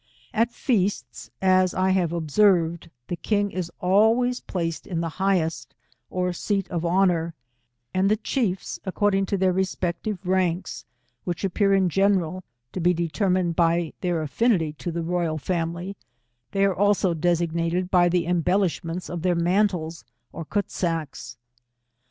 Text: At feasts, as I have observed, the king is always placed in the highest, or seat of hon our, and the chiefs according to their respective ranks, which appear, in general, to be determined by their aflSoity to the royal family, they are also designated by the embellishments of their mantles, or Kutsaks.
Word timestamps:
At 0.33 0.51
feasts, 0.51 1.29
as 1.43 1.75
I 1.75 1.91
have 1.91 2.11
observed, 2.11 2.89
the 3.07 3.15
king 3.15 3.51
is 3.51 3.69
always 3.79 4.39
placed 4.39 4.87
in 4.87 4.99
the 4.99 5.09
highest, 5.21 5.75
or 6.09 6.33
seat 6.33 6.67
of 6.71 6.81
hon 6.83 7.11
our, 7.11 7.33
and 7.93 8.09
the 8.09 8.17
chiefs 8.17 8.79
according 8.83 9.27
to 9.27 9.37
their 9.37 9.53
respective 9.53 10.17
ranks, 10.25 10.85
which 11.23 11.43
appear, 11.43 11.71
in 11.75 11.87
general, 11.87 12.43
to 12.73 12.79
be 12.79 12.95
determined 12.95 13.55
by 13.55 13.93
their 14.01 14.25
aflSoity 14.25 14.75
to 14.79 14.91
the 14.91 15.03
royal 15.03 15.37
family, 15.37 15.95
they 16.51 16.65
are 16.65 16.73
also 16.75 17.13
designated 17.13 17.91
by 17.91 18.09
the 18.09 18.25
embellishments 18.25 19.07
of 19.07 19.21
their 19.21 19.35
mantles, 19.35 20.03
or 20.33 20.43
Kutsaks. 20.45 21.37